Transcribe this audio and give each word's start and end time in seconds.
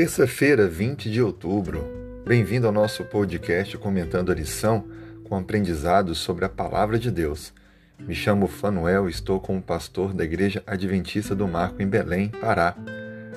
Terça-feira, 0.00 0.66
20 0.66 1.10
de 1.10 1.20
outubro. 1.20 1.84
Bem-vindo 2.26 2.66
ao 2.66 2.72
nosso 2.72 3.04
podcast 3.04 3.76
comentando 3.76 4.32
a 4.32 4.34
lição 4.34 4.86
com 5.24 5.36
aprendizados 5.36 6.16
sobre 6.16 6.46
a 6.46 6.48
palavra 6.48 6.98
de 6.98 7.10
Deus. 7.10 7.52
Me 7.98 8.14
chamo 8.14 8.46
Fanuel 8.46 9.10
estou 9.10 9.38
como 9.38 9.60
pastor 9.60 10.14
da 10.14 10.24
Igreja 10.24 10.62
Adventista 10.66 11.34
do 11.34 11.46
Marco 11.46 11.82
em 11.82 11.86
Belém, 11.86 12.30
Pará. 12.30 12.74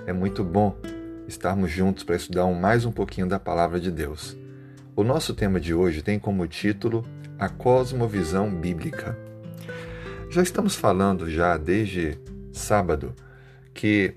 É 0.08 0.14
muito 0.14 0.42
bom 0.42 0.74
estarmos 1.28 1.70
juntos 1.70 2.06
para 2.06 2.16
estudar 2.16 2.46
mais 2.48 2.86
um 2.86 2.94
pouquinho 2.94 3.28
da 3.28 3.38
palavra 3.38 3.78
de 3.78 3.92
Deus. 3.92 4.38
O 4.96 5.04
nosso 5.04 5.34
tema 5.34 5.60
de 5.60 5.74
hoje 5.74 6.02
tem 6.02 6.18
como 6.18 6.48
título 6.48 7.06
A 7.38 7.50
Cosmovisão 7.50 8.50
Bíblica. 8.50 9.20
Já 10.30 10.42
estamos 10.42 10.78
falando 10.78 11.30
já 11.30 11.58
desde 11.58 12.18
sábado 12.54 13.14
que 13.74 14.16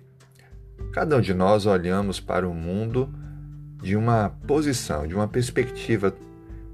cada 0.92 1.16
um 1.16 1.20
de 1.20 1.34
nós 1.34 1.66
olhamos 1.66 2.20
para 2.20 2.48
o 2.48 2.54
mundo 2.54 3.08
de 3.82 3.96
uma 3.96 4.30
posição, 4.46 5.06
de 5.06 5.14
uma 5.14 5.28
perspectiva 5.28 6.14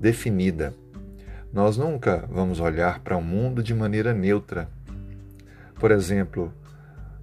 definida. 0.00 0.74
Nós 1.52 1.76
nunca 1.76 2.24
vamos 2.30 2.60
olhar 2.60 3.00
para 3.00 3.16
o 3.16 3.22
mundo 3.22 3.62
de 3.62 3.74
maneira 3.74 4.14
neutra. 4.14 4.68
Por 5.74 5.90
exemplo, 5.90 6.52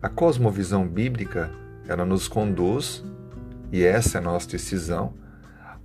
a 0.02 0.08
cosmovisão 0.08 0.88
bíblica, 0.88 1.50
ela 1.88 2.06
nos 2.06 2.28
conduz, 2.28 3.04
e 3.72 3.84
essa 3.84 4.18
é 4.18 4.22
a 4.22 4.24
nossa 4.24 4.50
decisão, 4.50 5.14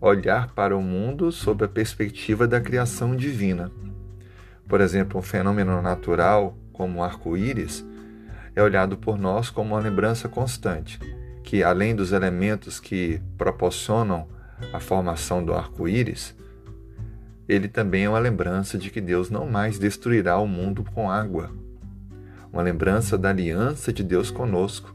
olhar 0.01 0.48
para 0.48 0.77
o 0.77 0.83
mundo 0.83 1.33
sob 1.33 1.65
a 1.65 1.69
perspectiva 1.69 2.47
da 2.47 2.61
criação 2.61 3.17
divina. 3.17 3.70
Por 4.69 4.81
exemplo, 4.81 5.19
um 5.19 5.23
fenômeno 5.23 5.81
natural 5.81 6.56
como 6.73 6.98
o 6.98 7.03
arco-íris 7.03 7.84
é 8.55 8.62
olhado 8.62 8.97
por 8.97 9.19
nós 9.19 9.50
como 9.50 9.74
uma 9.74 9.80
lembrança 9.80 10.28
constante, 10.28 10.98
que 11.42 11.62
além 11.62 11.94
dos 11.94 12.12
elementos 12.12 12.78
que 12.78 13.20
proporcionam 13.36 14.28
a 14.72 14.80
formação 14.80 15.44
do 15.44 15.52
arco-íris, 15.52 16.34
ele 17.48 17.69
também 17.69 18.05
é 18.05 18.08
uma 18.08 18.19
lembrança 18.19 18.78
de 18.78 18.91
que 18.91 19.00
Deus 19.00 19.28
não 19.28 19.46
mais 19.46 19.78
destruirá 19.78 20.38
o 20.38 20.46
mundo 20.46 20.84
com 20.94 21.11
água. 21.11 21.50
Uma 22.50 22.62
lembrança 22.62 23.19
da 23.19 23.30
aliança 23.30 23.92
de 23.92 24.02
Deus 24.02 24.30
conosco. 24.30 24.94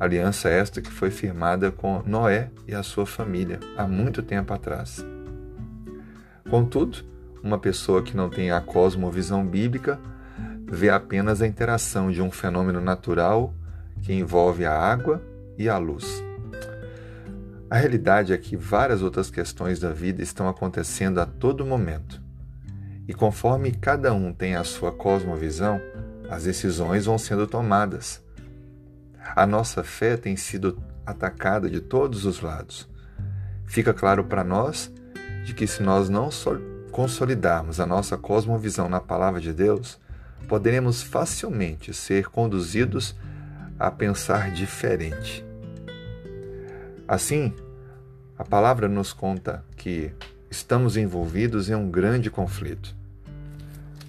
Aliança 0.00 0.48
esta 0.48 0.80
que 0.80 0.90
foi 0.90 1.10
firmada 1.10 1.70
com 1.70 2.02
Noé 2.04 2.50
e 2.66 2.74
a 2.74 2.82
sua 2.82 3.06
família 3.06 3.60
há 3.76 3.86
muito 3.86 4.22
tempo 4.22 4.52
atrás. 4.52 5.04
Contudo, 6.50 6.98
uma 7.42 7.58
pessoa 7.58 8.02
que 8.02 8.16
não 8.16 8.28
tem 8.28 8.50
a 8.50 8.60
cosmovisão 8.60 9.46
bíblica 9.46 10.00
vê 10.74 10.88
apenas 10.88 11.42
a 11.42 11.46
interação 11.46 12.10
de 12.10 12.22
um 12.22 12.30
fenômeno 12.30 12.80
natural 12.80 13.52
que 14.00 14.10
envolve 14.10 14.64
a 14.64 14.72
água 14.72 15.22
e 15.58 15.68
a 15.68 15.76
luz. 15.76 16.24
A 17.68 17.76
realidade 17.76 18.32
é 18.32 18.38
que 18.38 18.56
várias 18.56 19.02
outras 19.02 19.30
questões 19.30 19.78
da 19.78 19.92
vida 19.92 20.22
estão 20.22 20.48
acontecendo 20.48 21.20
a 21.20 21.26
todo 21.26 21.66
momento. 21.66 22.22
E 23.06 23.12
conforme 23.12 23.70
cada 23.70 24.14
um 24.14 24.32
tem 24.32 24.56
a 24.56 24.64
sua 24.64 24.90
cosmovisão, 24.90 25.78
as 26.30 26.44
decisões 26.44 27.04
vão 27.04 27.18
sendo 27.18 27.46
tomadas. 27.46 28.22
A 29.36 29.46
nossa 29.46 29.84
fé 29.84 30.16
tem 30.16 30.36
sido 30.36 30.82
atacada 31.04 31.68
de 31.68 31.82
todos 31.82 32.24
os 32.24 32.40
lados. 32.40 32.88
Fica 33.66 33.92
claro 33.92 34.24
para 34.24 34.42
nós 34.42 34.90
de 35.44 35.52
que 35.52 35.66
se 35.66 35.82
nós 35.82 36.08
não 36.08 36.30
consolidarmos 36.90 37.78
a 37.78 37.84
nossa 37.84 38.16
cosmovisão 38.16 38.88
na 38.88 39.00
palavra 39.00 39.38
de 39.38 39.52
Deus, 39.52 40.00
poderemos 40.48 41.02
facilmente 41.02 41.94
ser 41.94 42.28
conduzidos 42.28 43.14
a 43.78 43.90
pensar 43.90 44.50
diferente. 44.50 45.44
Assim, 47.06 47.54
a 48.38 48.44
palavra 48.44 48.88
nos 48.88 49.12
conta 49.12 49.64
que 49.76 50.12
estamos 50.50 50.96
envolvidos 50.96 51.68
em 51.68 51.74
um 51.74 51.90
grande 51.90 52.30
conflito. 52.30 52.94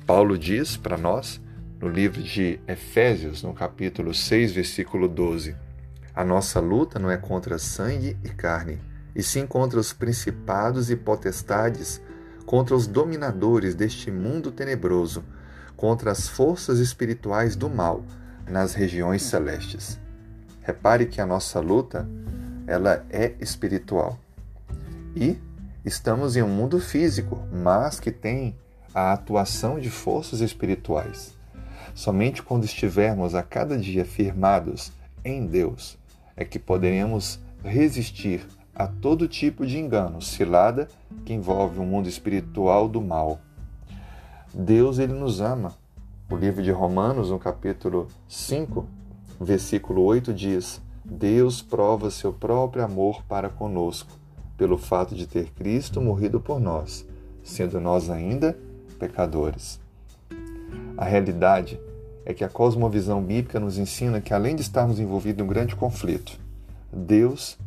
Paulo 0.05 0.38
diz 0.38 0.75
para 0.77 0.97
nós, 0.97 1.41
no 1.79 1.89
livro 1.89 2.21
de 2.21 2.59
Efésios, 2.67 3.44
no 3.44 3.53
capítulo 3.53 4.13
6, 4.13 4.51
versículo 4.51 5.07
12: 5.07 5.55
A 6.13 6.23
nossa 6.23 6.59
luta 6.59 7.00
não 7.00 7.09
é 7.09 7.17
contra 7.17 7.57
sangue 7.57 8.17
e 8.23 8.29
carne, 8.29 8.79
e 9.15 9.23
sim 9.23 9.45
contra 9.45 9.79
os 9.79 9.94
principados 9.94 10.89
e 10.89 10.95
potestades, 10.95 12.01
contra 12.45 12.75
os 12.75 12.88
dominadores 12.88 13.75
deste 13.75 14.11
mundo 14.11 14.51
tenebroso 14.51 15.23
contra 15.75 16.11
as 16.11 16.28
forças 16.28 16.79
espirituais 16.79 17.56
do 17.56 17.69
mal 17.69 18.03
nas 18.47 18.73
regiões 18.73 19.23
celestes. 19.23 20.00
Repare 20.61 21.06
que 21.06 21.19
a 21.19 21.25
nossa 21.25 21.59
luta, 21.59 22.07
ela 22.66 23.06
é 23.09 23.34
espiritual. 23.39 24.17
E 25.16 25.38
estamos 25.83 26.35
em 26.35 26.41
um 26.41 26.47
mundo 26.47 26.79
físico, 26.79 27.39
mas 27.51 28.00
que 28.00 28.12
tem 28.12 28.56
a 28.94 29.12
atuação 29.13 29.79
de 29.79 29.89
forças 29.89 30.39
espirituais. 30.39 31.33
Somente 31.94 32.41
quando 32.41 32.66
estivermos 32.66 33.35
a 33.35 33.44
cada 33.44 33.78
dia 33.78 34.06
firmados 34.06 34.91
em 35.23 35.45
Deus 35.45 35.97
é 36.35 36.44
que 36.44 36.57
poderemos 36.57 37.39
resistir 37.63 38.45
a 38.75 38.88
todo 38.88 39.28
tipo 39.28 39.66
de 39.66 39.78
engano, 39.78 40.22
cilada 40.22 40.88
que 41.25 41.33
envolve 41.33 41.79
o 41.79 41.83
mundo 41.83 42.09
espiritual 42.09 42.89
do 42.89 43.01
mal. 43.01 43.39
Deus 44.53 44.99
ele 44.99 45.13
nos 45.13 45.41
ama. 45.41 45.73
O 46.29 46.35
livro 46.35 46.61
de 46.61 46.71
Romanos, 46.71 47.31
no 47.31 47.39
capítulo 47.39 48.07
5, 48.27 48.85
versículo 49.41 50.03
8 50.03 50.31
diz: 50.31 50.79
Deus 51.03 51.59
prova 51.63 52.11
seu 52.11 52.31
próprio 52.31 52.83
amor 52.83 53.23
para 53.23 53.49
conosco, 53.49 54.11
pelo 54.55 54.77
fato 54.77 55.15
de 55.15 55.25
ter 55.25 55.49
Cristo 55.53 55.99
morrido 55.99 56.39
por 56.39 56.59
nós, 56.59 57.03
sendo 57.41 57.79
nós 57.81 58.11
ainda 58.11 58.55
pecadores. 58.99 59.81
A 60.95 61.03
realidade 61.03 61.79
é 62.23 62.31
que 62.31 62.43
a 62.43 62.49
cosmovisão 62.49 63.23
bíblica 63.23 63.59
nos 63.59 63.79
ensina 63.79 64.21
que 64.21 64.35
além 64.35 64.55
de 64.55 64.61
estarmos 64.61 64.99
envolvidos 64.99 65.41
em 65.41 65.43
um 65.43 65.49
grande 65.49 65.75
conflito, 65.75 66.39
Deus, 66.91 67.57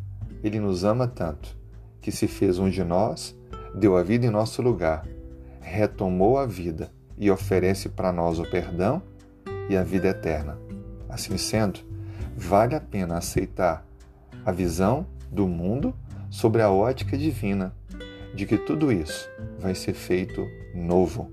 ele 0.40 0.60
nos 0.60 0.84
ama 0.84 1.08
tanto 1.08 1.56
que 2.00 2.12
se 2.12 2.28
fez 2.28 2.60
um 2.60 2.70
de 2.70 2.84
nós, 2.84 3.34
deu 3.74 3.96
a 3.96 4.04
vida 4.04 4.24
em 4.24 4.30
nosso 4.30 4.62
lugar 4.62 5.04
retomou 5.66 6.38
a 6.38 6.46
vida 6.46 6.92
e 7.18 7.28
oferece 7.28 7.88
para 7.88 8.12
nós 8.12 8.38
o 8.38 8.48
perdão 8.48 9.02
e 9.68 9.76
a 9.76 9.82
vida 9.82 10.08
eterna. 10.08 10.56
Assim 11.08 11.36
sendo, 11.36 11.80
vale 12.36 12.76
a 12.76 12.80
pena 12.80 13.18
aceitar 13.18 13.84
a 14.44 14.52
visão 14.52 15.06
do 15.30 15.48
mundo 15.48 15.92
sobre 16.30 16.62
a 16.62 16.70
ótica 16.70 17.18
divina 17.18 17.74
de 18.32 18.46
que 18.46 18.56
tudo 18.56 18.92
isso 18.92 19.28
vai 19.58 19.74
ser 19.74 19.94
feito 19.94 20.46
novo. 20.72 21.32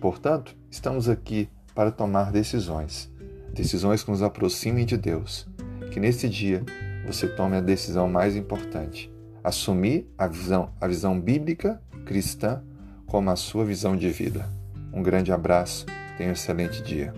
Portanto, 0.00 0.56
estamos 0.70 1.08
aqui 1.08 1.48
para 1.74 1.90
tomar 1.90 2.30
decisões, 2.30 3.10
decisões 3.52 4.04
que 4.04 4.10
nos 4.10 4.22
aproximem 4.22 4.86
de 4.86 4.96
Deus. 4.96 5.48
Que 5.90 5.98
nesse 5.98 6.28
dia 6.28 6.62
você 7.06 7.26
tome 7.26 7.56
a 7.56 7.60
decisão 7.60 8.08
mais 8.08 8.36
importante: 8.36 9.12
assumir 9.42 10.08
a 10.16 10.28
visão, 10.28 10.70
a 10.80 10.86
visão 10.86 11.18
bíblica 11.18 11.82
cristã 12.04 12.62
como 13.06 13.30
a 13.30 13.36
sua 13.36 13.64
visão 13.64 13.96
de 13.96 14.10
vida. 14.10 14.48
Um 14.92 15.02
grande 15.02 15.32
abraço, 15.32 15.86
tenha 16.16 16.30
um 16.30 16.32
excelente 16.32 16.82
dia. 16.82 17.12